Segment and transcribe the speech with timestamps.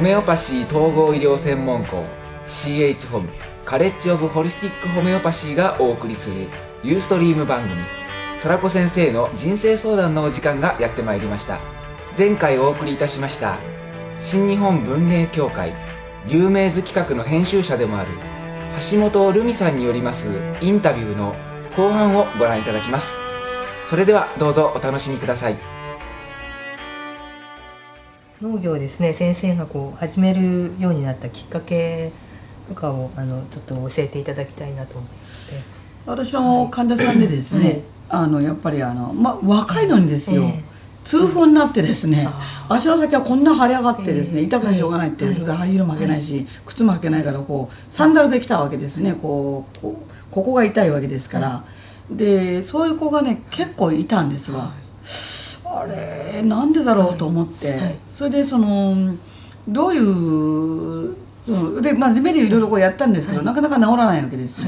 [0.00, 2.02] ホメオパシー統合医療専門校
[2.48, 3.28] CH ホム
[3.66, 6.48] カレッジオブホリスティックホメオパシーがお送りする
[6.82, 7.74] ユーストリーム番組
[8.42, 11.60] トラコ先生の人生相談のお時間がやってまいりました。
[12.16, 13.58] 前回お送りいたしました
[14.20, 15.74] 新日本文芸協会
[16.26, 18.08] 有名図企画の編集者でもある
[18.90, 20.28] 橋本留美さんによります
[20.62, 21.36] インタビューの
[21.76, 23.12] 後半をご覧いただきます。
[23.90, 25.79] それではどうぞお楽しみください。
[28.42, 32.10] 農業ですね先生がこう始めるようになったきっかけ
[32.68, 35.80] とかをあのちょっと教えていただきたいなと思いまして。
[36.06, 40.62] 私の患者さんでですね、はい、あのやっぱりあの、ま、若いのにですよ、えー、
[41.04, 42.26] 痛風になってですね、
[42.70, 49.86] 足の先はこんな腫れ上がってですね、痛くてしょうがないって、それでハイヒールも履けないし、靴も履けないからこうサンダルで来たわけですねこう
[50.30, 51.64] ここが痛いわけですから、
[52.10, 54.72] でそういう子がね結構いたんですわ。
[55.72, 59.14] あれなんでだろうと思って、それでその
[59.68, 61.14] どういう
[61.46, 64.66] そでまあレメディいろいろこうやったんですけど、なかなか治らないわけですよ。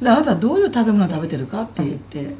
[0.00, 2.34] であなたはどういう食べ物を食べてるかって言って、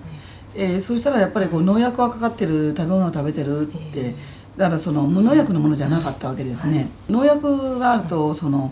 [0.55, 4.15] えー、そしたらやっぱりこう農薬がかかってる食べ物を食べてるって。
[4.55, 8.71] だからその無農薬のものじゃなかったわけですね、農薬があるとその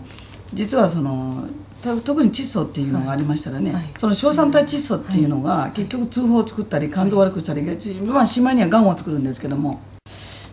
[0.53, 1.47] 実はその
[1.81, 7.63] 特に窒素っていうのがありましたらね、はい、その硝酸体窒素っていうのが結局痛風を作ったり肝臓を悪くしたり、
[8.01, 9.79] まあ、しまいにはがんを作るんですけども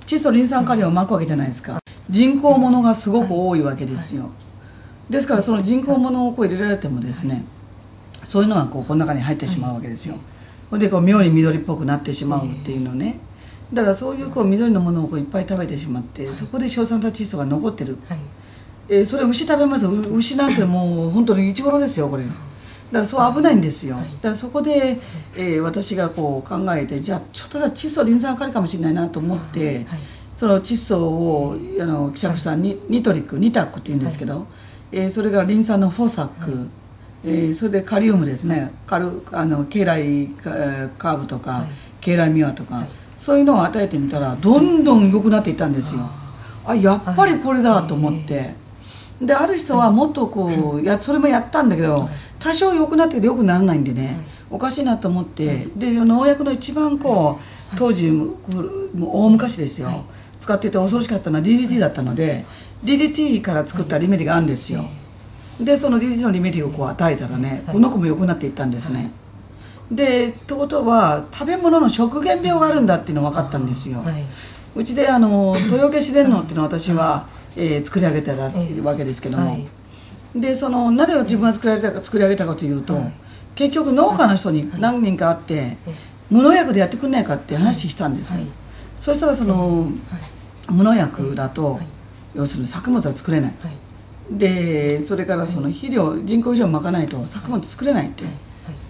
[0.06, 1.78] 窒素リン酸カリを巻くわけじゃないですか。
[2.08, 4.30] 人工ものがすごく多いわけですよ。
[5.10, 7.44] ですからその人工ものをこう入れられてもですね
[8.24, 10.16] そういうのはこうこの中に入ってしまうわけですよ。
[10.72, 13.18] でこう妙に緑っぽくなってしまうっていうのね。
[13.70, 18.18] だからそういうこう緑のものをこういっぱい食べてしまってそこで硝酸体窒素が残ってる、はい
[18.88, 19.86] えー、それ牛食べます？
[19.86, 22.36] 牛なんてもう本当にイチゴロですよこれだか
[22.90, 23.96] らそう危ないんですよ。
[23.96, 24.98] だからそこで、
[25.36, 29.86] えー、私がこう考えてじゃあちょっと窒素リン酸カリかもしれないなと思って、
[30.34, 34.46] その窒素をあの希釈したニニトリックニタックっていうんですけど、
[34.90, 36.68] えー、それからリン酸のフォーサック、
[37.26, 38.72] えー、それでカリウムですね。
[38.86, 40.28] カルあのケイライ
[40.96, 41.66] カーブとか、
[42.00, 46.08] ケイライミワとか、そういうのを与えてみたらどんどん良くなっていったんですよ。
[46.64, 48.66] あやっぱりこれだと思って。
[49.20, 50.46] である人はもっとこ
[50.82, 52.08] うやそれもやったんだけど
[52.38, 54.16] 多少良くなって良くならないんでね。
[54.50, 57.38] おかしいなと思ってで農薬の一番こ
[57.72, 58.36] う当時も
[59.26, 60.04] 大昔ですよ。
[60.40, 62.44] 使ってて恐ろしかったのは DDT だったので
[62.84, 64.86] DDT から作ったリメディがあるんですよ。
[65.60, 69.10] でその DDT のリメディをこう与えたらねこの子も良くなっていったんですね。
[69.90, 74.02] でってことは食べ物の食原病があるんだっていうの分かったんですよ。
[74.76, 79.66] うちであの豊消し電脳っていうのを私はえー、作り上げたわけですけども、はい、
[80.34, 83.12] でそのなぜ自分が作り上げたか作り上げたかというと、はい、
[83.54, 85.76] 結局農家の人に何人か会って、
[86.30, 88.46] 無農薬でやってくんないかって話したんです、はい、
[88.96, 89.90] そしたらその、
[90.68, 91.80] 無農薬だと、
[92.34, 93.54] 要するに作物は作れない、
[94.30, 98.24] でそれからその肥料人工肥料をまかないと作物作れないって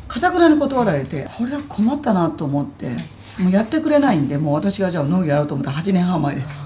[0.09, 2.89] かたくなに断られてこれは困ったなと思って
[3.39, 6.65] もうやってくれないんでもう私がじゃあ農業やろうと思ったら8年半前です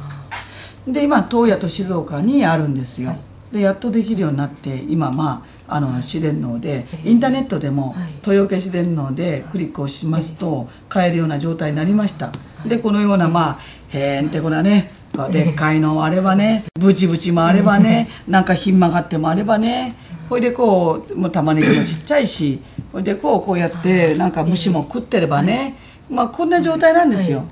[0.87, 3.16] で今東野と静岡にあるんですよ、は
[3.53, 7.94] い、でやっとできるようになって今まああの自然農でインターネットでも
[8.26, 12.32] 豊岡自然農でクリックをしますと買えるような状態になりました。
[12.66, 14.93] でこのようなまあへんてこなね
[15.31, 19.97] でっかいのもあればねブチブチもあればねなんかひん曲がってもあればね
[20.28, 22.60] ほいでこうもう玉ねぎもちっちゃいし
[22.93, 25.76] ほいでこうこうやってなんか虫も食ってればね
[26.10, 27.44] まあこんな状態なんですよ。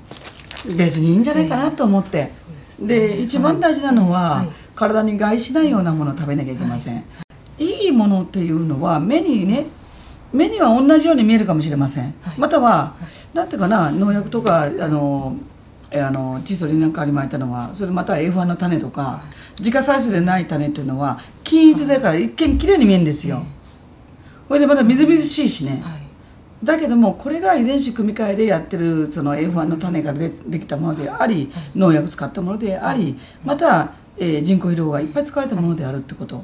[0.77, 2.40] 別にいいんじゃないかなと思って。
[2.81, 7.03] で一番大事なのは、体に害しないようなものを食べなきゃいけません、
[7.59, 9.67] い、いものっていうのは目にね
[10.33, 12.95] 目には同じように見えるかもしれません、または
[13.33, 15.35] 何ていうかな農薬とかあの
[15.93, 19.23] あのチソリなんかに巻いたのはそれまた F1 の種とか
[19.59, 23.43] 自家採取でない種っていうのは均一だから一見きれいに見えるんですよ。
[24.47, 25.81] これでまたみずみずしいしね、
[26.63, 36.43] だけどもこれが遺伝子組み換えでやってるその F1 の種からでできたものであり農薬使ったものでありまた、えー、人工肥料がいっぱい使われたものであるってこと。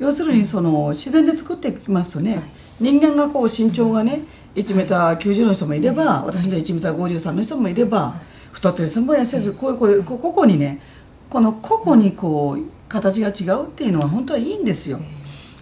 [0.00, 2.42] 要するにその自然で作っていきますとね
[2.80, 4.22] 人間がこう身長がね
[4.54, 8.14] 1メーター90の人もいれば私みたいに1メーター53の人もいれば
[8.50, 10.80] 太ってる人も痩せるこういうこう個々にね
[11.28, 14.98] この個々にこう形が違うっていうのは本当はいいんですよ。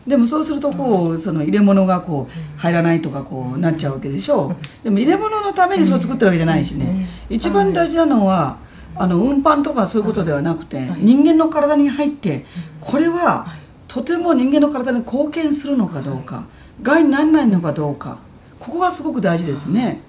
[0.09, 4.57] でもそうするとこうその入れ物がこう入らないとかこうなっちゃうわけでしょ。
[4.81, 7.07] うでも入れ物のためにそう作ってるわけじゃないしね。
[7.29, 8.57] 一番大事なのは
[8.97, 12.47] あの運搬とかそういうことではなくて人間の体に入って
[12.81, 13.47] これは
[13.87, 16.45] とても人間の体に貢献するのかどうか
[16.83, 18.19] 害にならないのかどうか
[18.59, 20.01] ここがすごく大事ですね。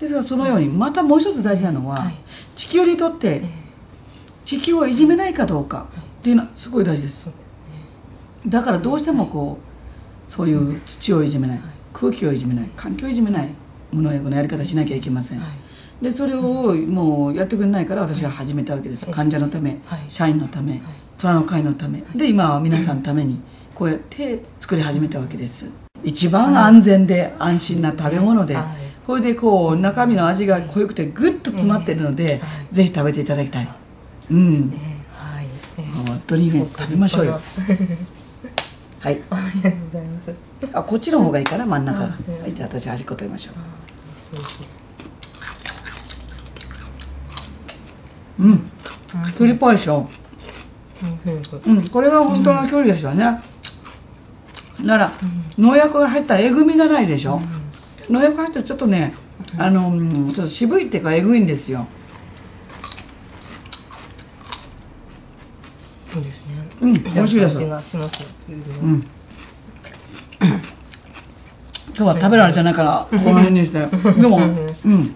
[0.00, 2.10] ですがそのようにまたもう一つ大事なのは
[2.56, 3.42] 地球にとって
[4.44, 5.86] 地球をいじめないかどうか
[6.20, 7.28] っていうのはすごい大事です
[8.46, 9.58] だからどうしてもこ
[10.28, 11.60] うそういう土をいじめない
[11.92, 13.48] 空気をいじめない環境をいじめない
[13.92, 15.40] 無農薬のやり方しなきゃいけません、
[16.00, 19.06] でそれをもうやってくれないから私が始めたわけです。
[19.10, 19.78] 患者のため
[20.08, 20.80] 社員のため
[21.18, 22.02] 虎の会のため。
[22.14, 23.40] で今は皆さんのために
[23.74, 25.68] こうやって作り始めたわけです。
[26.02, 28.56] 一番安全で安心な食べ物で、
[29.06, 32.40] それでこう中身の味が濃ゆくてグッと詰まってるので、
[32.70, 33.68] ぜひ食べていただきたい。
[34.30, 34.70] うん、
[35.12, 35.46] はい、
[36.06, 37.40] 本当にね食べましょうよ
[39.00, 39.20] はい。
[39.30, 40.34] ありがとうございます。
[40.74, 42.00] あこっちの方がいいかな真ん中。
[42.02, 42.08] は。
[42.46, 43.52] いじゃあ私端っこ取りましょ
[44.32, 44.50] そうそ
[48.38, 48.70] うん。
[49.36, 50.08] 栗っぽいでしょ。
[51.66, 53.40] うんこれが本当の距離ですよね、
[54.82, 55.12] なら
[55.58, 57.40] 農薬が入ったらえぐみがないでしょ、
[58.08, 59.14] 農薬入ったらちょっとね
[59.56, 61.86] あのうんちょっと渋いっていうかえぐいんですよ
[66.12, 67.56] そうですねうん美味しいです。
[67.56, 67.60] う
[68.86, 69.06] ん。
[71.96, 73.86] 今日は食べられてないからこの辺にして。
[74.20, 75.14] でもうん。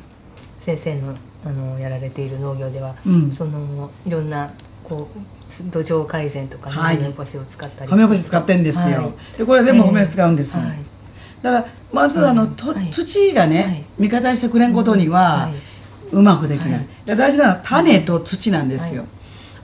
[0.61, 1.15] 先生の
[1.47, 3.33] あのやられている農業では、うん。
[3.33, 4.51] そのいろんな
[4.83, 6.97] こう土壌改善とかね、はい。
[6.97, 9.39] ホメオパシーを使ったりホメオパシー使ってんですよ、はい。
[9.39, 10.79] でこれ全部ホメオパシー使うんですよ、はい。
[11.43, 12.91] だからまずあの、とはい。
[12.91, 13.85] 土がね、はい。
[13.99, 15.55] 味方してくれんことには、はい。
[16.17, 16.87] うまくできない、はい。
[17.07, 19.05] で大事なのは種と土なんですよ、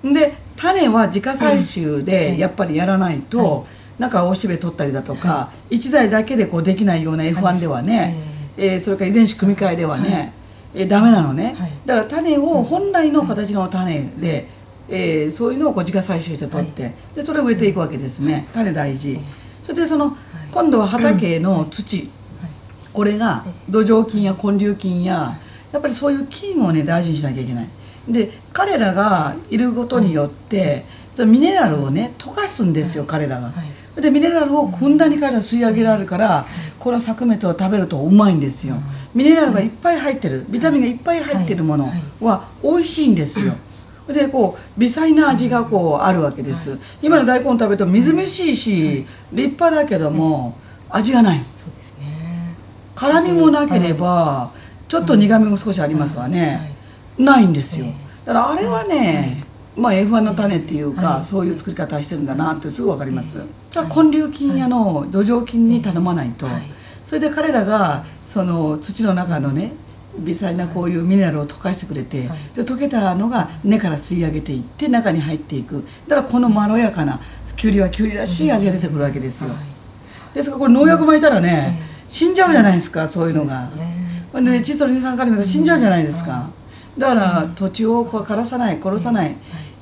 [0.04, 3.62] で種は自家採集でやっぱりやらないと、はい。
[4.00, 8.14] なんかおしべ取ったりだとか、一台だけでこうできないような F1 ではね、
[8.56, 10.32] えーそれから遺伝子組み換えではね、
[10.74, 11.72] えーダメなのね、はい。
[11.86, 14.48] だから種を本来の形の種で、
[14.88, 19.18] えーそういうのをこう自家採集して取って、でそれを植えていくわけですね、種大事、
[19.62, 20.16] それでその、
[20.52, 22.10] 今度は畑の土、
[22.92, 25.38] これが土壌菌や根粒菌や
[25.72, 27.68] やっぱりそういう菌をね大事にしなきゃいけない
[28.08, 33.52] で彼らがいることによって、そのミネラルをね溶かすんですよ、彼らが、は
[33.96, 34.00] い。
[34.00, 36.46] でミネラルをふんだんに彼ら吸い上げられるから、
[36.78, 38.76] この作物を食べるとうまいんですよ、
[39.14, 40.46] ミネラルがいっぱい入ってる。
[40.48, 43.54] ビタミンがいっぱい入ってるものは美味しいんですよ、
[44.08, 50.56] でこう微細な味がこうあるわけです、今の大根食べるとみずみずしいし、立派だけども
[50.88, 51.44] 味がない。
[52.94, 54.50] 辛みもなければ
[54.86, 56.69] ちょっと苦みも少しありますわね、
[57.24, 57.86] ないんですよ。
[58.24, 59.44] だからあれはね、
[59.76, 61.24] まあ F1 の種っていうか、はい。
[61.24, 63.38] そういう作り方してるんだなってすぐ分かります、
[63.72, 66.62] だから根粒菌やの土壌菌に頼まないと、はい。
[67.06, 69.72] それで彼らがその土の中のね
[70.18, 72.38] 微細なこういうミネラルを溶かしてくれて、はい。
[72.54, 75.84] で溶けたのが根から吸い上げていって中に入っていく。
[76.08, 77.20] だからこのまろやかな
[77.56, 79.58] きゅうりはきゅうりらしい味が出てくるわけですよ、はい。
[80.34, 83.68] ですからこれ農薬巻いたらね、死んじゃうじゃないですかそういうのが。
[83.76, 84.00] ね。
[84.32, 86.48] 窒素リン酸カリ死んじゃうじゃないですか、
[87.00, 89.34] だから土地をこう枯らさない殺さない、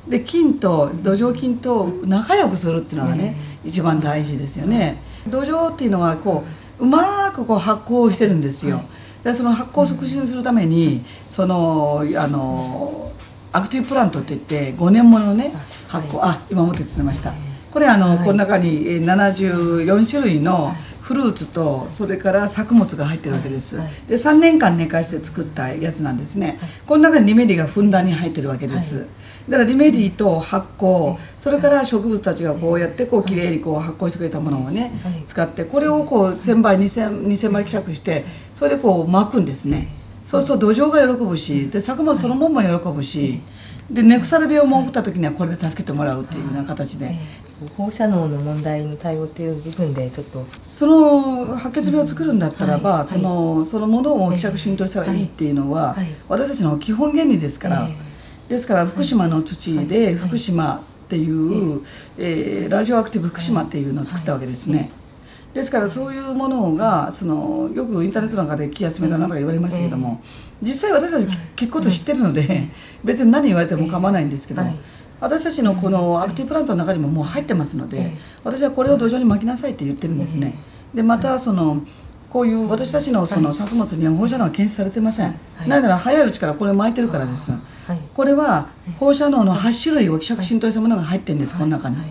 [0.06, 3.34] で菌と土壌菌と仲良くするっていうのがね、
[3.64, 5.02] 一番大事ですよね。
[5.26, 6.44] 土壌っていうのはこ
[6.78, 8.82] ううまくこう発酵してるんですよ、
[9.24, 13.10] でその発酵を促進するためにそのあの
[13.52, 15.52] アクティブプラントって言って5年ものね
[15.88, 17.32] 発酵、あ今持ってきてました。
[17.72, 18.18] これあの、はい。
[18.18, 20.72] この中にえー74種類の
[21.08, 29.06] フルーツとそれから作物が入ってるわけです、はいで3年間寝かして作ったやつなんですね、この中にリメディがふんだんに入ってるわけです、はい。
[29.48, 35.24] だからリメディと発酵それから植物たちがこうやってこうきれいにこう発酵してくれたものをね、はい。
[35.26, 39.88] 使ってこれをこう1000倍2000 2000倍希釈してそれでこう巻くんですね。
[40.26, 43.40] そうすると土壌が喜ぶしで作物そのもんも喜ぶし
[43.90, 47.14] で根腐れ病も起きた時にはこれで助けてもらうっていうような形で。
[47.76, 50.46] 放射能の問題の対応っていう部分でちょっと。
[50.70, 56.06] その白血病を作るんだったらば、はいそのそのものを希釈浸透したらいいっていうのは、はい。
[56.28, 60.14] 私たちの基本原理ですから、えですから福島の土ではい。
[60.14, 61.82] 福島っていう、
[62.16, 64.92] えーラジオアクティブ福島っていうのを作ったわけですね、
[65.54, 70.22] ですからそういうものがそのよくインターネットなんかで気休めだなとか言われましたけども、
[70.62, 71.26] 実際私たち
[71.56, 72.68] 聞くこと知ってるので、
[73.02, 74.76] 別に何言われても構わないんですけど、はい。
[75.20, 80.54] 私たちのこのアクティブプラントの中にももう入ってますので、ええ私はこれを土壌に巻きなさいって言ってるんですね、
[80.94, 81.82] でまたその
[82.30, 85.26] こういう私たちのその作物には放射能は検出されてません、
[85.56, 85.68] はい。
[85.68, 87.58] なぜなら早いうちからこれを巻いてるからです、は
[87.94, 87.98] い。
[88.14, 92.06] これは放射能の8種類を希釈浸透したものが入ってるんです、この中に、はい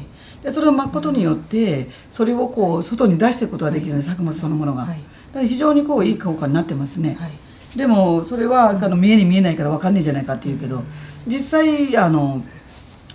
[0.47, 4.97] でそれを巻くことによってそれをこう外に出していくことができるので作物そのものが、はい。
[4.97, 7.77] だから非常にこういい効果になってますね、はい。
[7.77, 10.83] でもそれはあの見えに見えないから分かんないじゃないかって言うけど
[11.27, 12.45] 実際あの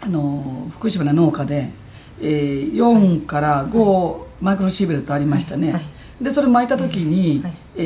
[0.02, 1.70] あの福島の農家で、
[2.20, 5.82] えー4から5マイクロシーベルトありましたね、はい。
[6.20, 7.52] でそれ巻いた時に、はい。
[7.78, 7.82] え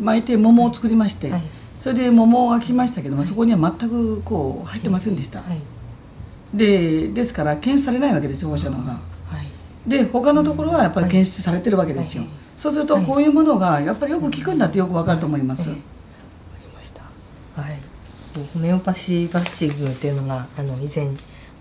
[0.00, 1.42] ー巻いて桃を作りまして、はい。
[1.78, 5.79] それで桃が来ましたけどもそこには全くこう入ってませんでした、はい
[6.54, 8.92] でですから検出されないわけですよ放射能が。
[8.92, 8.98] は
[9.86, 9.88] い。
[9.88, 12.30] で他のところはやっぱり検出されてるわけですよ、はい。
[12.56, 15.76] そうするとこういうものがやっぱりよく効くんだってよくわかると思います、ええ。
[15.76, 15.82] わか
[16.64, 17.02] りました。
[17.60, 17.76] はい。
[18.34, 21.08] こうホメオパシーバッシングっていうのがあの以前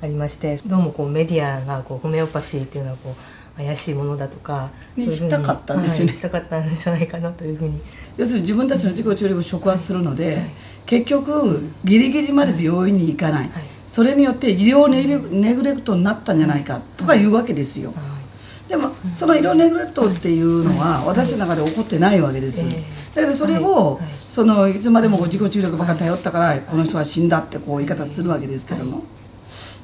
[0.01, 3.15] ありましてどうもこうメディアがこうホメオパシーっていうのはこ
[3.58, 6.12] う怪しいものだとかしたかったんですよね。
[6.13, 7.79] はいしたかったんじゃないかなというふうに。
[8.17, 10.41] 要するに自分たちの自己注力を触発するので、
[10.86, 18.19] 結局ギリギリまで病院に行かない、はいそれによって医療ネグレネグレクトになったんじゃないかとか言うわけですよ、は
[18.67, 22.84] でもその医療ネグレクトっていうのは私の中で起こってないわけです、え
[23.15, 29.03] だけどそれを、そのいつまでも自己注力ばっかり頼ったからこの人は死んだってこう言い方するわけですけども、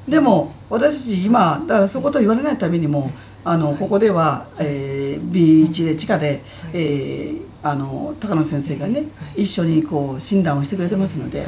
[0.07, 3.09] でも私たち今だからそういうことを言われないためにも
[3.43, 6.43] あのここでは、えー B1 で地下で、
[6.73, 11.47] えーあの高野先生がね、一緒にこう診断をしてくれてますので、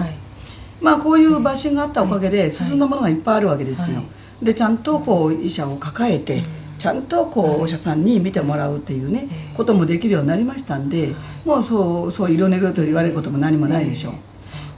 [0.81, 3.98] まあこういうバッシングがあったおかげで進んだものがいっぱいあるわけですよ。
[3.98, 4.03] は
[4.41, 4.46] い。
[4.46, 6.43] でちゃんとこう医者を抱えて、
[6.77, 14.13] ちゃんとこうお医者さんに見てもらうっていうね、ええこともできるようになりましたんで、もうそうそう色ネグレと言われることも何もないでしょう。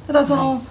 [0.07, 0.63] ただその、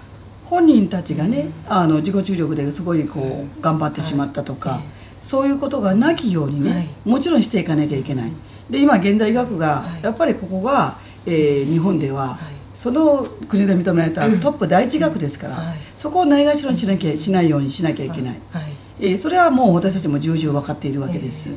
[0.45, 4.81] 本人たちがねあの自己注力ですごいこう頑張ってしまったとか、はい。
[5.21, 6.89] そういうことがなきようにね、はい。
[7.05, 8.31] もちろんしていかなきゃいけない。
[8.67, 10.03] で今現代医学がはい。
[10.03, 15.77] やっぱりここが、えー日本では、はいその国で認められたトップ第一学ですから、はい。
[15.97, 18.63] そこをないがしろにしなきゃしないようにしなきゃいけない、はい。
[19.01, 21.49] えーそれはもう私たちも重々分かっているわけです、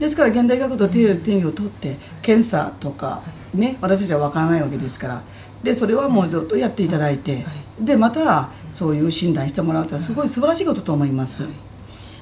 [0.00, 3.22] ですから現代医学と手手を取って検査とか、
[3.54, 5.22] ね、私たちは分からないわけですから。
[5.62, 7.46] でそれはもうずっとやっていただいて、
[7.80, 11.44] でまたそういう診断してもらうとはすごい素晴らしいことと思います、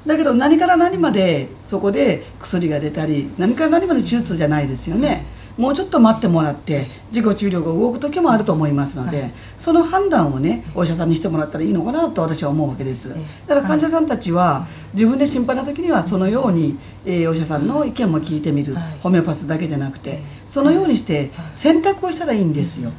[0.07, 13.11] だけど何から何までそこで薬が出たり何から何まで手術じゃないですよね、もうちょっと待ってもらって自己注力が動く時もあると思いますので、その判断をねお医者さんにしてもらったらいいのかなと私は思うわけです。
[13.47, 18.99] だから患者さんたちは自分で心配な時にはそのように、えーお医者さんの意見も聞いてみる、はい。
[19.01, 22.91] ホメオパスだけじゃなくてそのようにして選択をしたらいいんですよ。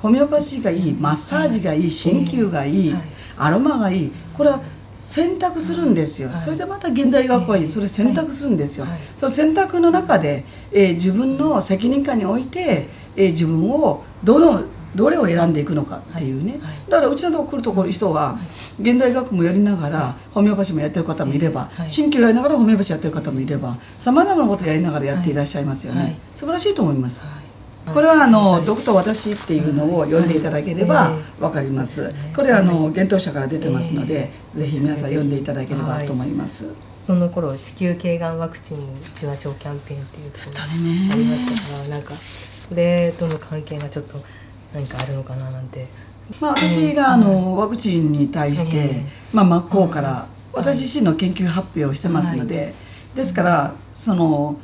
[0.00, 3.02] ホメオパシーがいいマッサージがいい鍼灸がいいはい。
[3.38, 4.12] アロマがいい。
[4.34, 4.60] これは
[5.12, 6.42] 選択するんですよ、はい。
[6.42, 7.64] それでまた現代医学はい。
[7.64, 8.98] いそれ選択するんですよ、はい。
[9.14, 14.64] その選択の中で、えー自分の責任感において、えー自分をどの
[14.94, 18.38] どれを選んでいくのかっていうね、だからうちのとこ来るところ人は
[18.80, 21.88] 現代医学もやりながらホメオパシーもやってる方もいればはい。
[21.90, 26.16] 鍼灸やりながらホメオパシーやってる方もいればさまざまなことをやりながらやっていらっしゃいますよね、はい。
[26.36, 27.41] 素晴らしいと思います、はい
[27.86, 36.66] これはあの、はいドクター私っていうのを読んでいただければわかります、はいこれはあの幻冬舎から出てますので、えぜひ皆さん読んでいただければと思います、
[37.06, 41.12] その頃子宮頸がんワクチンを打ちましょうキャンペーンっていうところ本当にね。
[41.12, 42.14] ありましたからなんか
[42.68, 44.22] それとの関係がちょっと
[44.72, 45.88] 何かあるのかななんて。
[46.40, 52.72] まあ、私があのワクチンに対して、えまあ、真っ向から私自身の研究発表をしてますので、
[53.14, 54.56] ですからその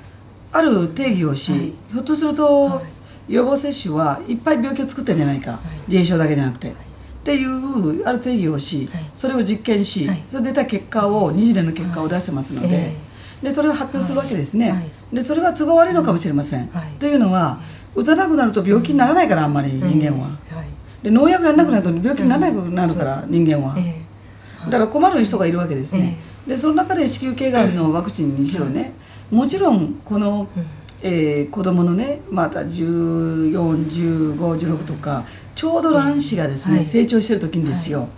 [0.53, 1.61] ある定義をし、はい。
[1.61, 2.98] ひょっとすると、はい
[3.29, 5.57] 予防接種はいっぱい病気を作ってるんじゃないか、い。
[5.87, 6.71] 自閉症だけじゃなくて。
[6.71, 6.75] っ
[7.23, 9.11] ていうある定義をし、はい。
[9.15, 10.25] それを実験し、はい。
[10.31, 12.97] それで出た結果を20年の結果を出してますので,、え
[13.43, 14.89] でそれを発表するわけですね、はい。
[15.13, 16.93] でそれは都合悪いのかもしれません、はい。
[16.99, 17.61] というのは
[17.95, 20.31] 打たなくなると病気にならないからあんまり人間は、
[21.03, 24.03] で農薬やらなくなると病気にならなくなるから、人間は、え
[24.67, 26.17] だから困る人がいるわけですね、
[26.47, 28.95] でその中で子宮頸がんのワクチンにしろね、
[29.31, 35.25] もちろんこの、うんえー子供のねまた141516とか
[35.55, 36.85] ちょうど卵子がですね、はい。
[36.85, 38.09] 成長してる時にですよ、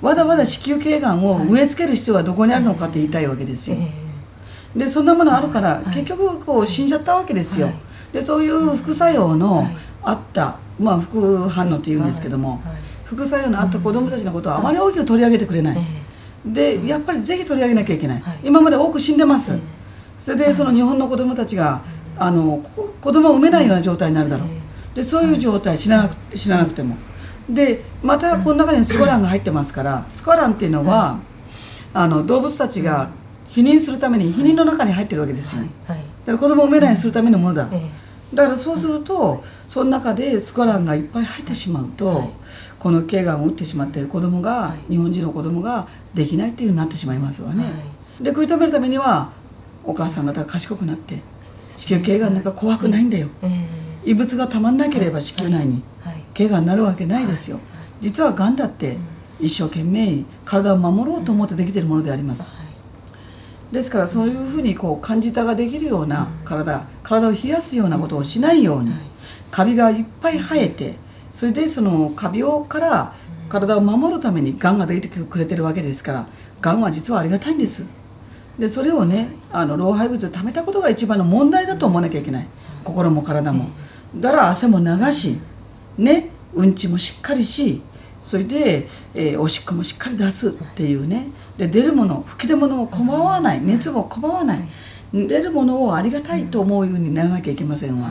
[0.00, 5.94] わざわざ子宮頸がんを植え付ける必要がどこにあるのかって言いたいわけですよ、えでそんなものあるから、はい。
[5.94, 7.76] 結局こう死んじゃったわけですよ、はい。
[8.12, 9.76] でそういう副作用のはい。
[10.04, 12.60] あった、まあ副反応っていうんですけども、はい。
[13.04, 15.78] 副作用のあった子供たちのことはあまり大きく取り上げてくれない、
[16.44, 18.40] でやっぱりぜひ取り上げなきゃいけない、はい。
[18.42, 19.58] 今まで多く死んでます、え
[20.18, 21.82] それでその日本の子供たちが
[22.18, 24.48] あのこ子供を産めないような状態になるだろう、
[24.94, 26.96] でそういう状態知らなく知らなくても。
[27.48, 31.18] でまたこの中にスコランが入ってますからスコランっていうのは
[31.92, 33.10] あの動物たちが
[33.48, 37.90] 避妊するために避妊の中に入ってるわけですよ、だから子供を産めないようにするためのものだ、え
[38.34, 42.30] だからそうするとその中でスコランがいっぱい入ってしまうと、はい。
[42.78, 44.92] この頸がんを打ってしまって子供が、はい。
[44.92, 47.70] 日本人の子供ができないっていうふうになってしまいますわね、は
[48.20, 49.30] で食い止めるためには
[49.84, 51.20] お母さん方が賢くなって
[51.82, 53.66] 子宮頸がんなんか怖くないんだよ、え
[54.04, 56.22] 異物がたまんなければ子宮内にはい。
[56.32, 57.58] 頸がんになるわけないですよ、
[58.00, 58.96] 実はがんだって
[59.40, 62.48] 一生懸命体を守ろうと思ってできているものであります、
[63.72, 68.98] ですからそういうふうにこう感じたができるような体体を冷やすようなことをしないように、はい。
[69.50, 70.94] カビがいっぱい生えて
[71.32, 73.12] それでそのカビをから
[73.48, 76.26] 体を守るためにがんができてくれてるわけですから
[76.60, 77.84] がんは実はありがたいんです
[78.58, 82.46] でそれをねあの老廃物を貯めたことが一番の問題だと思わなきゃいけない。
[82.84, 83.68] 心も体も。
[84.16, 85.38] だから汗も流し
[85.96, 87.80] ねうんちもしっかりし
[88.22, 91.28] それで、えーおしっこもしっかり出すっていうね。
[91.56, 93.60] で出るもの吹き出物も構わない。
[93.60, 94.60] 熱も構わない。
[95.12, 98.10] 出るものをありがたいと思うようにならなきゃいけませんわ。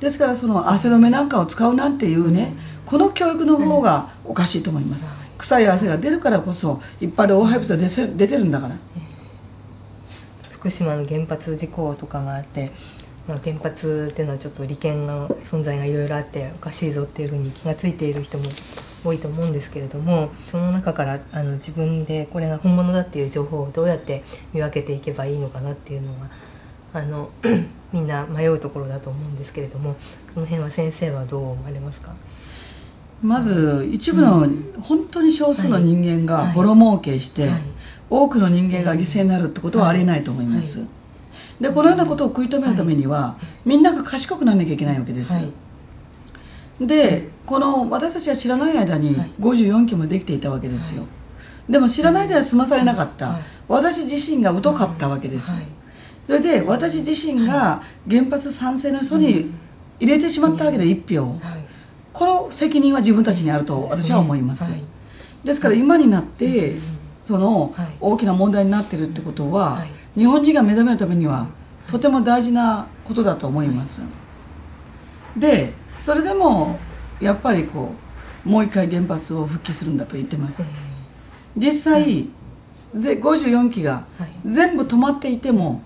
[0.00, 2.54] ですからその汗止めなんかを使うなんていうね
[2.86, 5.06] この教育の方がおかしいと思います。
[5.38, 8.76] 臭い汗が出るからこそいっぱい老廃物が出てるんだから
[10.58, 12.72] 福島の原発事故とかがあって、
[13.28, 18.50] まあ、原発っていうのはちょっと利権の存在がいろいろあっておかしいぞっていうふうに気がついている人も
[19.04, 26.28] 多いと思うんですけれどもその中からあの自分でこれが本物だっていう情報をどうやって見分けていけばいいのかなっていうのが
[26.92, 27.30] あの
[27.92, 29.94] みんな迷うところだと思うんですけれども
[30.34, 32.14] この辺は先生はどう思われますか？
[33.22, 34.48] まず一部の
[34.80, 37.60] 本当に少数の人間がボロ儲けしてはい。
[38.10, 40.86] 多くの人間が犠牲になるってことはありえないと思います、は
[41.60, 45.52] でこのようなことを食い止めるためには、みんなが賢くならなきゃいけないわけです、はい。
[46.80, 49.30] でこの私たちが知らない間にはい。
[49.40, 51.04] 54期もできていたわけですよ、
[51.68, 53.42] でも知らないでは済まされなかった、はい。
[53.68, 55.64] 私自身が疎かったわけです、はい。
[56.26, 59.52] それで私自身が原発賛成の人に
[60.00, 61.67] 入れてしまったわけで一票、はい
[62.12, 64.82] この責任は自分たちにあると私は思います、はい。
[65.44, 66.76] ですから今になって
[67.24, 67.86] そのはい。
[68.00, 69.88] 大きな問題になってるってことは、はい。
[70.16, 71.46] 日本人が目覚めるためには
[71.90, 74.00] とても大事なことだと思います、
[75.36, 76.78] でそれでも
[77.20, 77.92] やっぱりこ
[78.44, 80.64] うもう一回原発を復帰するんだと言ってます。
[81.56, 82.28] 実際
[82.94, 84.28] で54基がはい。
[84.46, 85.82] 全部止まっていても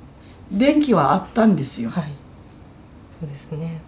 [0.51, 2.05] 電気はあったんですよ、はい。
[3.21, 3.81] そうですね。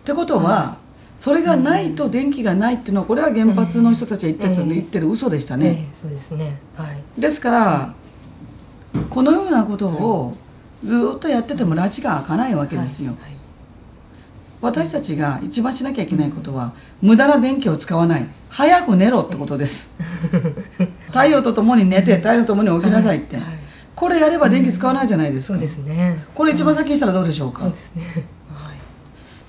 [0.00, 0.76] ってことは、
[1.22, 6.58] それがないと電気がないっていうのはこれは原発の人たちが言ってる,、うん言ってる嘘でしたね、ええそうですね。
[6.76, 7.00] はい。
[7.16, 7.94] ですから
[9.08, 10.36] このようなことを
[10.84, 13.36] ずっとやってても拉致が開かないわけですよ、はい
[14.60, 18.26] 私たちが一番しなきゃいけないことは無駄な電気を使わない。
[18.48, 19.92] 早く寝ろってことです。
[21.10, 23.44] 太陽とともに寝て太陽とともに起きなさいって、はい
[23.94, 26.24] これやれば電気使わないじゃないですか、そうですね。
[26.34, 28.02] これ一番先にしたらどうでしょうか、そうですね。
[28.14, 28.41] はい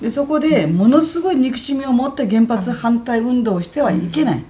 [0.04, 4.44] でそこでものすごい憎しみを持って原発反対運動をしてはいけない、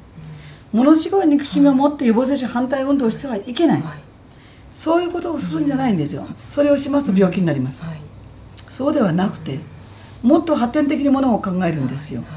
[0.72, 3.98] ものすごい憎しみを持って予防接種反対運動をしてはいけない、はい。
[4.74, 6.26] そういうことをするんじゃないんですよ。
[6.48, 8.02] それをしますと病気になります、はい。
[8.68, 9.60] そうではなくて
[10.24, 12.22] もっと発展的にものを考えるんですよ。
[12.22, 12.30] はい。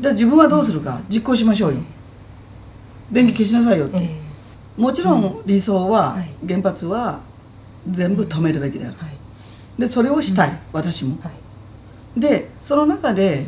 [0.00, 0.98] じゃあ自分はどうするか。
[1.10, 1.80] 実行しましょうよ。
[3.10, 4.16] 電気消しなさいよって、え
[4.78, 6.48] もちろん理想ははい。
[6.48, 7.20] 原発は
[7.90, 8.96] 全部止めるべきである
[9.78, 11.20] でそれをしたい、私も。
[11.20, 11.41] はい
[12.16, 13.46] でその中で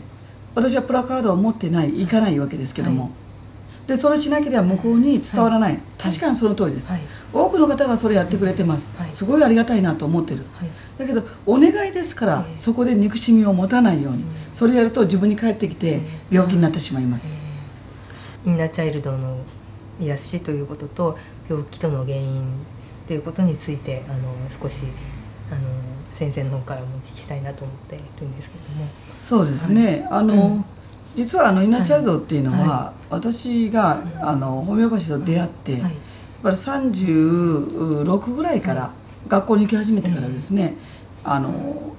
[0.55, 3.89] 私はプラカードを持ってない行かないわけですけども、はい。
[3.89, 7.03] でそれしなければ向こうに伝わらない、確かにその通りです、はい。
[7.33, 9.13] 多くの方がそれやってくれてます、はい。
[9.13, 10.45] すごいありがたいなと思ってる。
[10.55, 10.69] はい。
[10.99, 12.57] だけどお願いですから、ええ。
[12.57, 14.29] そこで憎しみを持たないように、うん。
[14.53, 16.01] それやると自分に返ってきてええ。
[16.31, 17.35] 病気になってしまいます、
[18.47, 19.39] インナーチャイルドの
[20.01, 22.45] 癒しということと病気との原因
[23.07, 24.87] ということについてあの少し
[25.51, 25.61] あの
[26.15, 28.89] 先生の方からもお聞きしたいなと思っているんですけれども。
[29.19, 30.65] そうですね、あの、うん。
[31.17, 35.81] 実はあのインナーチャイルドっていうのは、は私があのホメオパシーと出会って、はい。
[35.83, 35.93] やっ
[36.43, 38.91] ぱり36ぐらいから、
[39.29, 40.75] 学校に行き始めてからですね、
[41.25, 41.95] あの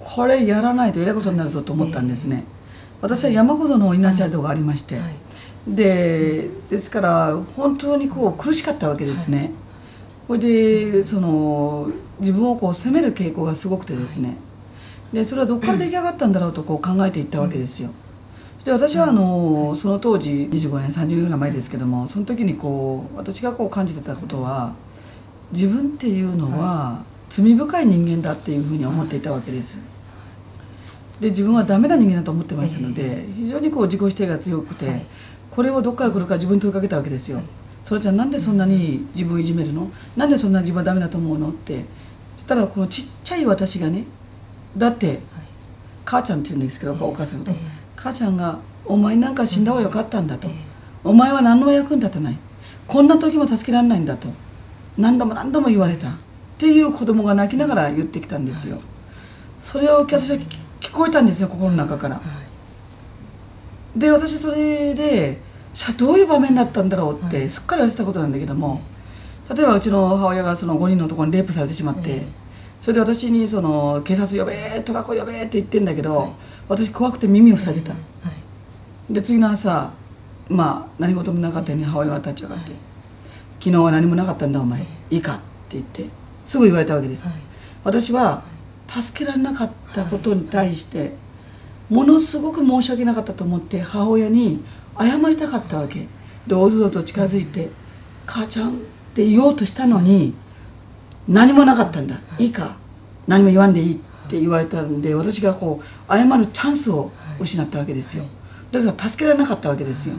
[0.00, 2.44] これやらないとえらいことになるぞと思ったんですね、
[3.00, 5.14] 私は山ほどのインナーチャイルドがありまして、はい。
[5.68, 9.52] でですから本当にこう苦しかったわけですね、
[10.26, 14.36] それでその自分をこう責める傾向がすごくてですね。
[15.12, 17.90] でそれはどこから出来上がったんだろうとこう考えていったわけですよ。
[18.64, 24.72] で私はあのその当時25年30年ぐらい前ですけどもその時にこう私がこう感じてたことは
[25.52, 29.78] 自分っていうのは罪深い人間だっていうふうに思っていたわけです。
[31.20, 35.06] で自分はダメな人間だと思ってましたので非常にこう自己否定が強くて、はい。
[35.50, 37.40] これをどっから来るか自分に問いかけたわけですよ
[37.86, 39.90] 「それちゃんなんでそんなに自分をいじめるの？
[40.14, 41.84] なんでそんな自分はダメだと思うの?」って
[42.46, 44.04] たらこのちっちゃい私がね
[44.76, 45.20] だって
[46.04, 47.56] 母ちゃんって言うんですけどお母さんのこと。
[47.56, 47.66] ええ。
[47.96, 50.48] 母ちゃんが「お前なんか死んだ方がよかったんだ」と。
[50.48, 50.54] ええ
[51.02, 52.38] 「お前は何の役に立たない。
[52.86, 54.28] こんな時も助けられないんだ」と。
[54.96, 56.08] 何度も何度も言われた。
[56.08, 56.12] っ
[56.58, 58.78] ていう子供が泣きながら言ってきたんですよ。
[59.60, 60.46] それを私は聞
[60.80, 62.16] 聞こえたんですよ心の中から。
[62.16, 62.20] は
[63.96, 63.98] い。
[63.98, 65.40] で私それで
[65.98, 67.30] どういう場面だったんだろうっはい。
[67.30, 68.80] てすっかり忘れてたことなんだけども
[69.54, 72.46] 例えばうちの母親がその5人の男にレイプされてしまって、ええ
[72.80, 76.30] それで私にその警察呼べトラコ呼べって言ってんだけど、はい。
[76.68, 77.98] 私怖くて耳を塞いでた、は
[79.10, 79.12] い。
[79.12, 79.90] で次の朝
[80.48, 82.72] まあ何事もなかったように母親が立ち上がって
[83.58, 84.82] 「昨日は何もなかったんだお前。
[85.10, 85.16] い。
[85.16, 86.04] いか」って言って
[86.46, 87.36] すぐ言われたわけです、はい。
[87.82, 88.42] 私は
[88.86, 91.12] 助けられなかったことに対して
[91.88, 94.62] ものすごく申し訳なかったと思って母親に
[94.98, 96.06] 謝りたかったわけ。
[96.46, 97.70] でおずおずと近づいて
[98.26, 98.78] 「母ちゃん」
[99.16, 100.34] って言おうとしたのに
[101.26, 102.20] 何もなかったんだ。
[102.38, 102.48] い。
[102.48, 102.76] いか。
[103.26, 103.98] 何も言わんでいいっ
[104.28, 108.24] て言われたんで私がこう謝るチャンスを失ったわけですよ。
[108.70, 110.16] ですから助けられなかったわけですよ。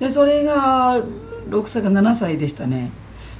[0.00, 0.98] でそれが
[1.50, 2.90] 6歳か7歳でしたね。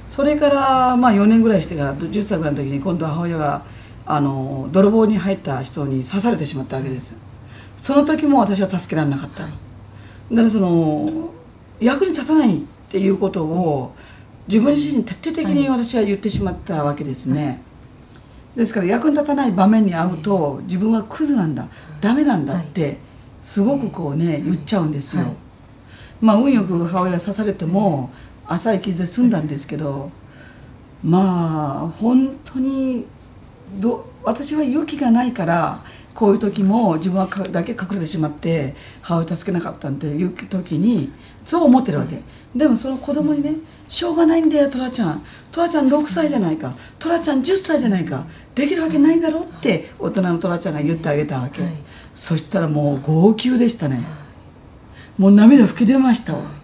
[0.07, 3.63] それからまあ4年ぐらいしてから10歳ぐらいの時に今度は母親が
[4.05, 7.15] あの泥棒に入った人に刺されてしまったわけです。
[7.79, 9.45] その時も私は助けられなかった。
[9.45, 9.53] だか
[10.29, 11.31] らその
[11.79, 13.95] 役に立たないっていうことを
[14.49, 17.61] 自分自身に徹底的に私は言ってしまったわけですね、
[18.55, 21.67] ですから役に立たない場面に遭うと自分はクズなんだ
[22.01, 22.97] ダメなんだって
[23.43, 25.33] すごくこうね言っちゃうんですよ、はい。
[26.19, 28.09] まあ運よく母親が刺されても
[28.47, 30.11] 浅い傷で済んだんですけど
[31.03, 33.05] まあ本当に
[33.79, 35.83] ど私は勇気がないから
[36.15, 41.13] こういう時も自分はかだけ隠れてしまって母親を助けなかったっていう時に
[41.45, 42.21] そう思ってるわけ、
[42.55, 43.55] でもその子供にね
[43.89, 45.23] 「しょうがないんだよトラちゃん。
[45.51, 46.73] トラちゃん6歳じゃないか。
[46.99, 48.23] トラちゃん10歳じゃないか。
[48.53, 51.71] できるわけないだろ」って大人のトラちゃんが言ってあげたわけ、はい。
[52.15, 54.03] そしたらもう号泣でしたね。
[55.17, 56.59] もう涙吹き出ましたわ。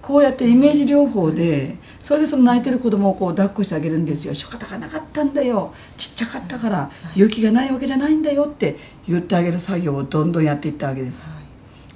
[0.00, 4.34] こうやってイメージ療法でそれでその泣いてる子供をこう抱っこしてあげるんですよ。
[4.34, 5.74] 仕方がなかったんだよ。
[5.98, 11.28] ちっちゃかったから勇気がないわけじゃないんだよって言ってあげる作業をどんどんやっていったわけです。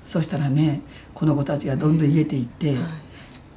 [0.05, 0.83] そしたらね
[1.15, 2.77] この子たちがどんどん癒えていって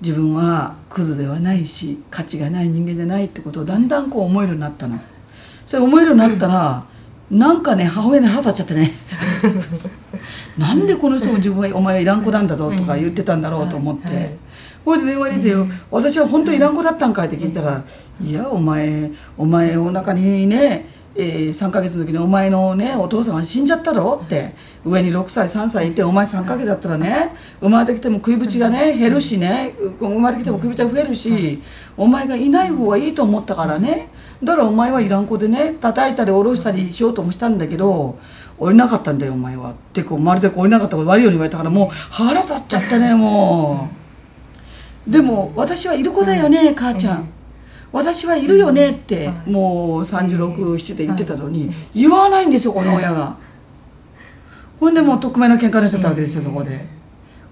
[0.06, 5.00] 自分はクズではないし価値がない人間でないってことをだんだんこう思えるようになったの。
[5.66, 6.86] それ思えるようになったら
[7.32, 8.92] なんかね母親に腹立っちゃってね。
[10.60, 14.38] なんでこの人も自分は「お前はいらん子なんだぞ」とか言ってたんだろうと思って。
[14.86, 15.58] これで電話に出て
[15.90, 17.82] 「私は本当にいらん子だったんかい?」って聞いたら
[18.24, 24.54] 「いやお前お前お腹にね、えー3ヶ月の時にお前のねお父さんは死んじゃったろ」って。
[24.86, 31.60] 上に6歳3歳いてお前3ヶ月だったらね生まれてきても食いぶちがね減るしね生まれてきても食いぶちが増えるし
[31.98, 34.10] お前がいない方がいいと思ったからね。
[34.44, 38.20] だからお前はいらん子でね叩いたり下ろしたりしようともしたんだけど
[38.60, 39.72] 降りなかったんだよお前は。
[39.72, 43.90] ってこうまるでこう降りなかったこと悪いように言われたからもう腹立っちゃってねも
[45.08, 45.12] う。
[45.12, 47.28] でも私はいる子だよね母ちゃん。
[47.96, 53.38] 私はいるよねってもう367で言ってたのに言わないんですよこの親が。
[54.78, 56.86] ほんでもう匿名の喧嘩になっちゃったわけですよそこで。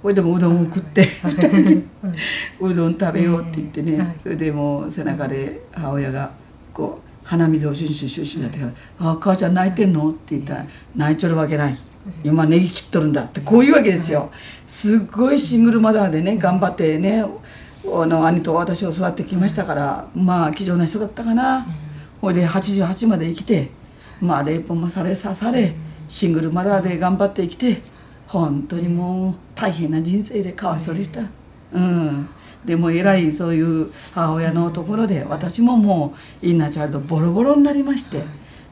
[0.01, 1.07] ほいでもうどんを食って。
[2.59, 4.15] うどん食べようって言ってね、はい。
[4.21, 6.29] それでもう背中で母親が
[6.73, 8.71] こう鼻水をシュンシュンシュンシュンやってから
[9.11, 11.77] 「あ母ちゃん泣いてんの?」って言ったら「泣いちょるわけない
[12.21, 14.29] 今ネギ切っとるんだ」ってこういうわけですよ。
[14.67, 17.29] すっごいシングルマザーでね頑張ってねあ
[17.83, 21.65] の兄と私を育ってきましたからまあ気丈な人だったかな。
[22.21, 23.69] ほいで88まで生きて
[24.21, 25.75] まあレイプもされ刺され
[26.07, 27.81] シングルマザーで頑張って生きて
[28.27, 31.21] 本当にもう大変な人生でかわいそうでした。
[31.73, 32.29] うん。
[32.65, 38.23] でも偉いそういう母親のところで私ももうインナーチャイルドボロボロになりまして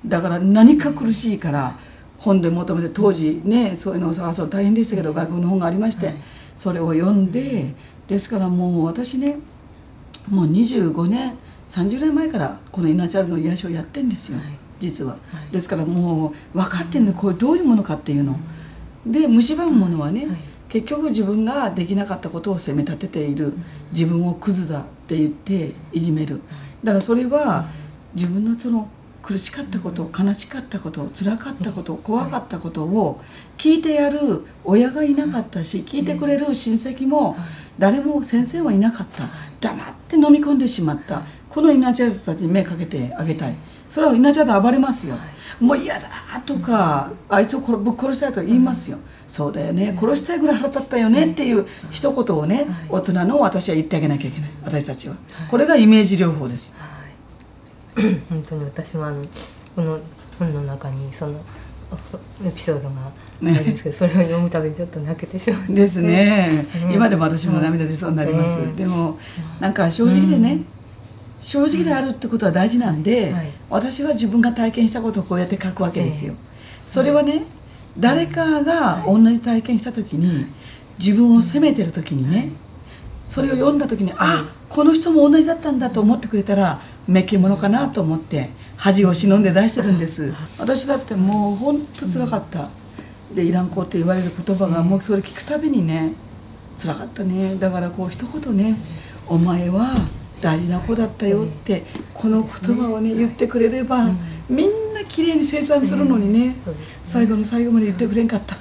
[0.05, 1.77] だから何か苦しいから
[2.17, 6.13] 本で求めて当時ねそういうのを探すの大変でしたけど学部の本がありまして
[6.57, 7.73] それを読んで
[8.11, 9.37] ですからもう私ね
[10.29, 11.37] もう25年
[11.69, 14.47] 30年前からこのインナーチャイルドの癒しをやってんですよ、はい。
[14.81, 15.17] 実は、は
[15.49, 15.53] い。
[15.53, 18.37] ですからもう分かってんのこれどういうものかっていうの、
[19.05, 20.37] で蝕むものはね、はい。
[20.67, 23.53] 結局自分ができなかったことを責め立てている
[23.93, 26.41] 自分をクズだって言っていじめる。
[26.83, 27.69] だからそれは
[28.13, 28.89] 自分のその
[29.21, 33.21] 苦しかったこと悲しかったこと辛かったこと怖かったことを
[33.57, 37.37] 聞いてやる親がいなかったし聞いてくれる親戚も
[37.77, 39.29] 誰も先生はいなかった。
[39.59, 41.23] 黙って飲み込んでしまった。
[41.49, 43.55] このインナーチャイルドたちに目かけてあげたい。
[43.89, 45.15] それはインナーチャイルド暴れますよ。
[45.59, 46.09] もう嫌だ
[46.45, 48.97] とかあいつを殺ぶっ殺したいとか言いますよ。
[49.27, 49.95] そうだよね。
[49.99, 54.49] 殺したいぐらい腹立ったよねっていう一言をね大人の私は言ってあげなきゃいけない。
[54.63, 55.15] 私たちは。
[55.49, 56.75] これがイメージ療法です。
[56.77, 58.19] はい。
[58.29, 59.23] 本当に私もあの
[59.75, 59.99] この
[60.39, 61.39] 本の中にその
[62.45, 63.11] エピソードがあ
[63.43, 66.93] るんですけど、それを読むたびにちょっと泣けてしまってですね、うん。
[66.93, 68.75] 今でも私も涙出そうになります、うん。
[68.75, 69.17] でも
[69.59, 70.65] なんか正直でね、うん。
[71.41, 73.51] 正直であるってことは大事なんで、はい。
[73.69, 76.33] 私は自分が体験したことをこうやって書くわけですよ、
[76.85, 77.43] それはね
[77.97, 80.45] 誰かが同じ体験した時に
[80.99, 82.51] 自分を責めてる時にね
[83.23, 90.33] それを読んだ時に、あこの人も同じだったんだと思ってくれたらめっけものかなと思って恥を忍んで出してるんです。
[90.57, 92.69] 私だってもう本当つらかった、
[93.33, 96.13] でいらん子って言われる言葉がもうそれ聞くたびにね
[96.79, 97.55] 辛かったね。
[97.55, 98.77] だからこう一言ね
[99.27, 99.95] お前は
[100.41, 101.83] 大事な子だったよって
[102.13, 104.09] この言葉をね言ってくれれば
[104.49, 106.55] みんな綺麗に生産するのにね
[107.07, 108.57] 最後の最後まで言ってくれんかった。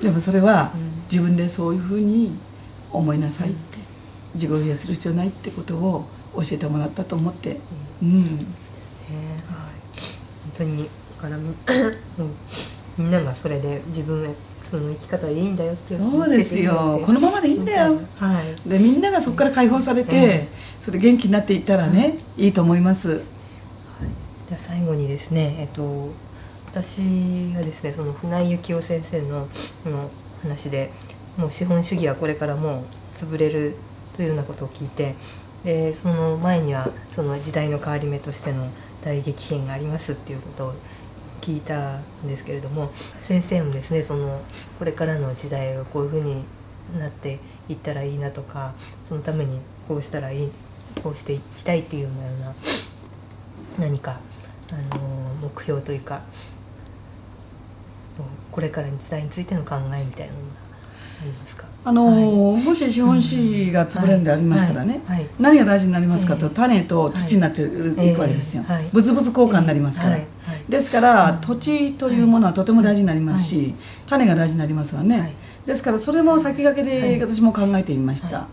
[0.00, 0.70] でもそれは
[1.10, 2.38] 自分でそういうふうに
[2.92, 3.78] 思いなさいって
[4.34, 7.58] 自己否定する必要ないってことを教えてもらったと思って。
[8.02, 8.36] うん。
[8.36, 9.68] ねはい。
[10.44, 11.54] 本当にだからみ
[12.18, 12.34] うん
[12.98, 14.34] みんながそれで自分
[14.70, 17.00] その生き方でいいんだよってそうですよ。
[17.04, 18.00] このままでいいんだよ。
[18.16, 18.68] はい。
[18.68, 20.48] でみんながそこから解放されて、え
[20.80, 22.48] それで元気になっていったらね、い。
[22.48, 23.22] いと思います。
[24.48, 26.10] では最後にですね、えっと、
[26.66, 26.98] 私
[27.54, 29.48] がですねその船井幸雄先生の
[29.84, 30.10] この
[30.42, 30.90] 話で
[31.36, 32.84] もう資本主義はこれからもう
[33.18, 33.76] 潰れる
[34.16, 35.14] というようなことを聞いて
[35.68, 38.70] でその前にはその時代の変わり目としての
[39.04, 40.74] 大激変がありますっていうことを
[41.42, 44.40] 聞いたんですけれども先生もですねその
[44.78, 46.42] これからの時代をこういうふうに
[46.98, 48.72] なっていったらいいなとか
[49.10, 50.52] そのためにこうしたらいい
[51.02, 52.54] こうしていきたいっていうような
[53.78, 54.20] 何か
[54.72, 55.02] あの
[55.42, 56.22] 目標というか
[58.50, 60.46] これからの時代についての考えみたいなのが
[61.20, 61.67] ありますか？
[61.88, 65.20] あのーもし資本主義が潰れるんでありましたらね、はい。
[65.20, 65.26] はい。
[65.38, 66.52] 何が大事になりますかと、ええ。
[66.54, 68.08] 種と土になっていくえ。
[68.08, 68.90] えわけですよ、はい。
[68.92, 70.20] 物々交換になりますから、はい。
[70.20, 70.28] はい。
[70.68, 71.40] ですから、うん。
[71.40, 73.74] 土地というものはとても大事になりますし、
[74.06, 75.32] 種が大事になりますわね、はい。
[75.64, 77.18] ですからそれも先駆けはい。
[77.18, 78.48] で私も考えていました、は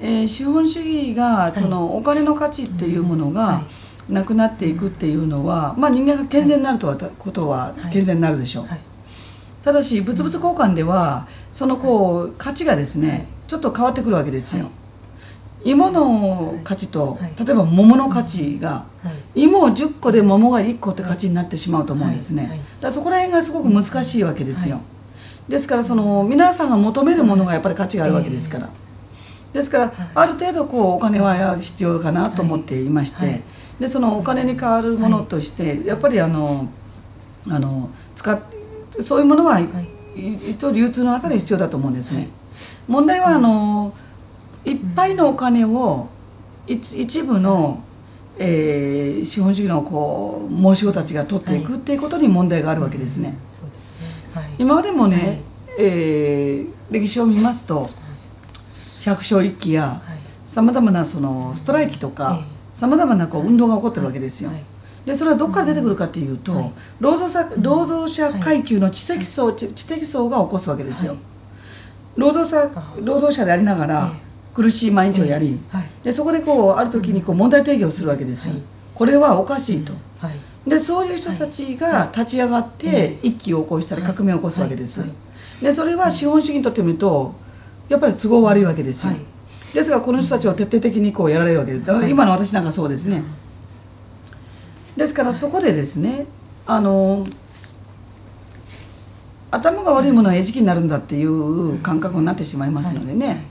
[0.00, 3.62] えー資本主義がそのお金の価値っていうものがは
[4.08, 8.80] なくなっていくっていうのは、まあ、人間が健全になるとはことははい健全になるでしょう、はい
[9.62, 14.70] ただし物々交換ではそのこう価値がですねちょっと変わってくるわけですよ、は
[15.64, 15.70] い。
[15.70, 17.32] 芋の価値と、はい。
[17.38, 19.42] 例えば桃の価値が、はい。
[19.44, 24.82] 芋を10個で桃が1個って価値になってしまうと思うんですね、だからそこら辺がすごく難しいわけですよ、は
[25.48, 25.52] い。
[25.52, 28.70] ですからその皆さんが求めるものがやっぱり価値があるわけですから、
[29.52, 29.92] ですから、はい。
[30.14, 33.42] ある程度こうお金は必要かなと思っていまして、
[33.78, 36.68] でそのお金に代わるものとして、やっぱりあの
[37.48, 38.40] あの使っ
[39.00, 39.68] そういうものは、はい。
[40.14, 42.28] 一応流通の中で必要だと思うんですね、
[42.86, 43.94] 問題はあの
[44.62, 46.08] いっぱいのお金を
[46.66, 47.82] 一一部の、
[48.38, 53.38] えー資本主義のこう申し子たちが取っていくっていうことに問題があるわけですね、
[54.58, 55.40] 今までもね、はい。
[55.78, 57.88] えー歴史を見ますと
[59.02, 60.18] 百姓一揆やはい。
[60.44, 64.62] さまざまなそのストライキとかえさまざまなこう運動が起こってるわけですよ、はい
[65.04, 66.72] でそれはどこから出てくるかっていうと、はい。
[67.00, 71.20] 労働者労働者階級の知的層、知知的層が起こすわけですよ、はい。
[72.16, 75.84] 労働者あ労働者でありながらえ苦しい毎日をやり、はい。
[76.04, 78.62] でそこでこうある時にこう問題提起をするわけですよ、はい。
[78.94, 79.92] これはおかしいと。
[80.20, 80.34] はい。
[80.68, 85.08] でそういう人たちが立ち上がって一揆を起こしたり革命を起こすわけです、はい。
[85.08, 85.14] は
[85.62, 87.34] でそれは資本主義にとってみると
[87.88, 89.20] やっぱり都合悪いわけですよ、はい。
[89.74, 91.86] ですがこの人たちを徹底的にこうやられるわけです。
[91.86, 93.24] だから今の私なんかそうですね、
[94.96, 96.26] ですからそこでですね
[96.66, 97.26] あの
[99.50, 103.44] 頭が悪いものは餌食になるんだっていう感覚になってしまいますのでね、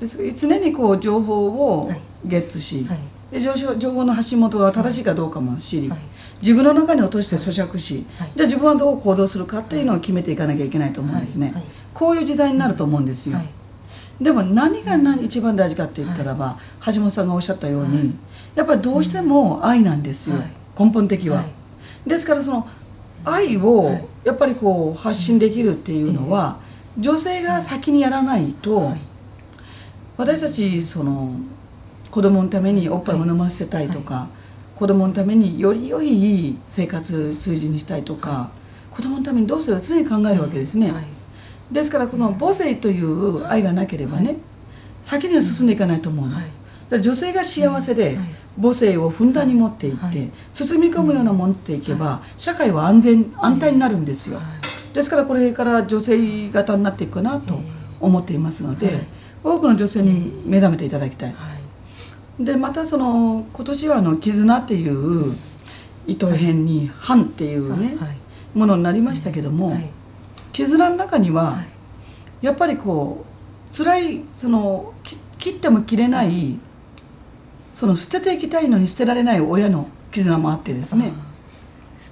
[0.00, 2.00] です常にこう情報をはい。
[2.26, 2.98] ゲッツし、はい。
[3.30, 5.98] で情報情報の発信元が正しいかどうかも知り、はい。
[6.40, 8.32] 自分の中に落として咀嚼し、はい。
[8.34, 11.52] じゃあ自分はどう行動するかっていうのを決めていかなきゃいけないと思うんですね、
[11.92, 13.48] こういう時代になると思うんですよ、はい。
[14.22, 18.10] でも何が何一番大事かって言ったらば、橋本さんがおっしゃったように、はい
[18.54, 20.50] やっぱりどうしても愛なんですよ、はい。
[20.78, 21.42] 根本的は、は
[22.06, 22.08] い。
[22.08, 22.68] ですからその
[23.24, 24.26] 愛はをい。
[24.28, 26.58] やっぱりこう発信できるっていうのは、
[26.98, 29.00] 女性が先にやらないと、はい。
[30.16, 31.32] 私たちその
[32.10, 34.28] 子供のためにおっぱいを飲ませたいとか、
[34.76, 38.50] 子供のためにより良い生活水準にしたいとか、
[38.92, 41.04] 子供のためにどうするか常に考えるわけですね、はい。
[41.72, 44.36] ですからこの母性という愛がなければね、はい。
[45.02, 47.00] 先には進んでいかないと思うの、はい。
[47.00, 48.16] 女性が幸せではい
[48.60, 50.30] 母性をふんだんに持っていって、はい。
[50.54, 54.94] 包み込むようなものっていけば、社会は安全安泰になるんですよ、はい。
[54.94, 57.58] ですからこれから女性型になっていくかなと
[58.00, 59.06] 思っていますので、はい。
[59.42, 61.54] 多くの女性に目覚めていただきたい、は
[62.40, 62.44] い。
[62.44, 65.34] でまたその今年はあの「絆」っていう
[66.06, 68.16] 糸編に「反」っていうね、はい。
[68.56, 69.90] ものになりましたけども、はい。
[70.52, 71.62] 絆の中には、は
[72.42, 72.46] い。
[72.46, 73.24] やっぱりこ
[73.72, 76.58] う辛いそのき切っても切れない
[77.74, 81.12] その捨てていきたいのに捨てられない親の絆もあってですね。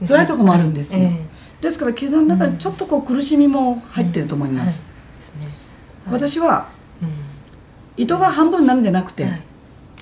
[0.06, 1.00] 辛いとこもあるんですよ。
[1.04, 1.24] え
[1.60, 4.82] ですから絆の中にちょっとこう苦しみも入ってると思います、
[6.10, 6.68] 私は
[7.00, 7.08] うん
[7.96, 9.42] 糸が半分になるんじゃなくて、はい。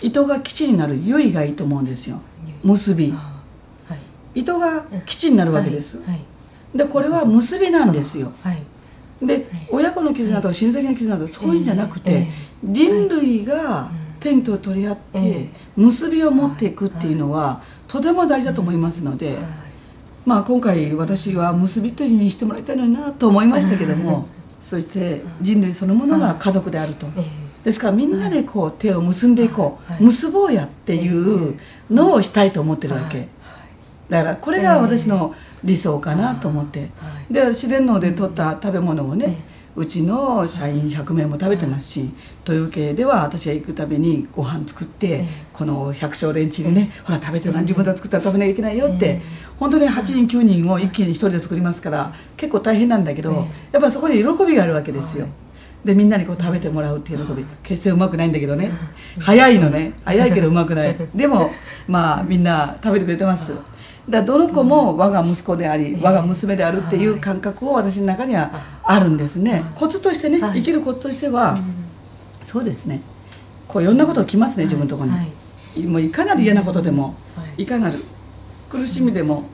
[0.03, 2.21] 糸が基地になる結いがいいと思うんですよ。
[2.65, 3.13] 結び。
[4.35, 6.25] 糸が基地になるわけです、はい。
[6.75, 8.33] でこれは結びなんですよ。
[8.43, 8.63] はい。
[9.23, 12.29] で親子の絆とか親戚の絆とかそういうんじゃなくて
[12.65, 19.39] 人類が天と取り合って結びを持っていくっていうのはとても大事だと思いますので、
[20.25, 24.29] まあ、今回私は結びというにしてもらいたいのになと思いましたけども
[24.61, 27.07] そして人類そのものが家族であると。
[27.65, 30.05] ですからみんなでこう手を結んでいこう。
[30.05, 31.59] 結ぼうやっていう
[31.91, 33.29] のをしたいと思ってるわけ。
[34.09, 36.91] だからこれが私の理想かなと思って。
[37.31, 39.39] で自然農で取った食べ物をね
[39.77, 42.11] うちの社員100名も食べてますし
[42.47, 49.21] 豊家では私が行くたびにご飯作ってこの百姓連中にねほら食べてな自分で作ったら食べなきゃいけないよって
[49.59, 55.27] 本当に8人9人を一気に1人で作りますから結構大変なんだけどやっぱそこに喜びがあるわけですよ。
[55.85, 57.45] でみんなにこう食べてもらうっていう喜び。
[57.63, 58.71] 決してうまくないんだけどね。
[59.19, 59.95] 早いのね。
[60.05, 60.97] 早いけどうまくない。
[61.15, 61.53] でも
[61.89, 63.53] まあみんな食べてくれてます
[64.09, 68.51] だどの子も我が息子であり我が娘であるっていう感覚を私の中には
[68.83, 69.65] あるんですね。
[69.75, 71.59] コツとしてね生きるコツとしては
[72.43, 73.03] そうですね。
[73.69, 75.11] こういろんなことが来ますね自分のところ
[75.77, 77.15] にもういかなる嫌なことでも
[77.57, 77.67] い。
[77.67, 78.03] かなる。
[78.71, 79.45] 苦しみでも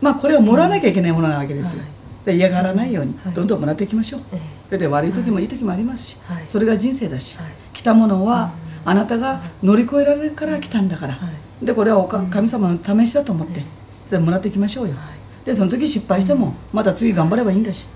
[0.00, 1.82] まあこれをもらわなきゃいけないものなわけですよ。
[2.24, 4.20] で嫌がらないようにどんどんもらっていきましょう、
[4.66, 5.44] それで悪い時もい。
[5.44, 6.16] い時もありますし、
[6.48, 7.38] それが人生だし、
[7.74, 8.52] 来たものは
[8.84, 11.18] あなたが乗り越えられるから来たんだから、
[11.64, 13.62] でこれはお神様の試しだと思って
[14.06, 14.94] それもらっていきましょうよ、
[15.44, 17.86] でその時失敗してもまた次頑張ればいいんだし。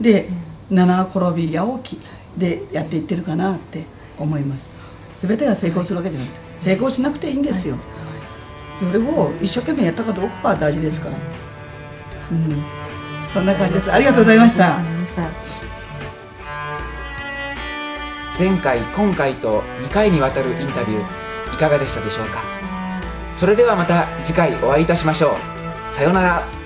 [0.00, 0.28] で
[0.70, 2.00] 七転び八起き
[2.38, 3.84] でやっていってるかなって
[4.18, 4.74] 思います。
[5.18, 7.76] 全てが成功するわけじゃなくて成功しなくていいんですよ。
[8.80, 11.16] それを一生懸命やったかどうかが大事ですから。
[12.32, 12.64] うん。
[13.32, 13.92] そんな感じです。
[13.92, 14.78] ありがとうございました。
[18.38, 22.53] 前回今回と2回にわたるインタビューいかがでしたでしょうか？
[23.44, 25.94] それではまた次回お会いいたしましょう。
[25.94, 26.63] さようなら。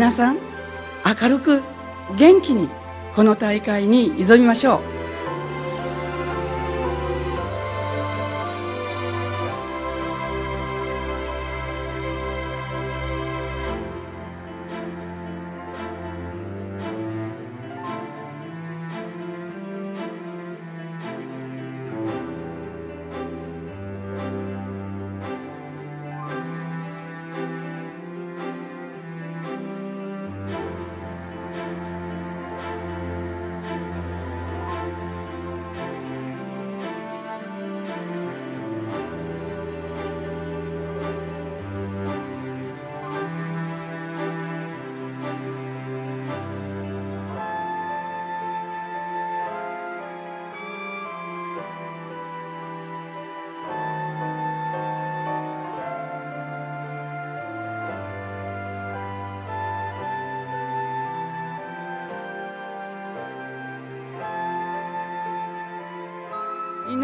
[0.00, 0.38] 皆さん
[1.04, 1.60] 明るく
[2.18, 2.70] 元気に
[3.14, 4.80] この大会に挑みましょう。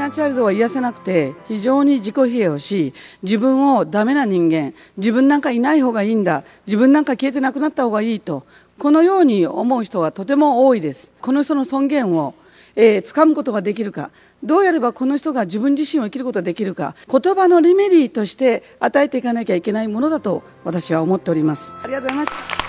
[0.06, 2.94] ナチャイルドは癒せなくて非常に自己否定をし
[3.24, 8.46] 自分をダメな人間自分なんかいない方がいいんだ自分なんか消えてなくなった方がいいと
[8.78, 11.14] このように思う人はとても多いです。
[11.22, 12.34] この人の尊厳を
[12.78, 14.10] えー、掴むことができるか。
[14.42, 16.94] どうやればこの人が自分自身を生きることができるか。
[17.10, 21.74] 言葉のリメディーとして与えていかなきゃいけないものだと私は思っております。
[21.82, 22.65] ありがとうございました。